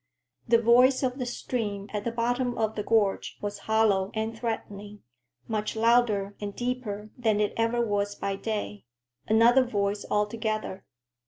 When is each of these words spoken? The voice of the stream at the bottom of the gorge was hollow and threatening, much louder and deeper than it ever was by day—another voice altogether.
The 0.47 0.59
voice 0.59 1.03
of 1.03 1.19
the 1.19 1.27
stream 1.27 1.87
at 1.93 2.05
the 2.05 2.11
bottom 2.11 2.57
of 2.57 2.73
the 2.73 2.81
gorge 2.81 3.37
was 3.39 3.59
hollow 3.69 4.09
and 4.15 4.35
threatening, 4.35 5.03
much 5.47 5.75
louder 5.75 6.35
and 6.41 6.55
deeper 6.55 7.11
than 7.15 7.39
it 7.39 7.53
ever 7.55 7.85
was 7.85 8.15
by 8.15 8.35
day—another 8.37 9.63
voice 9.63 10.03
altogether. 10.09 10.85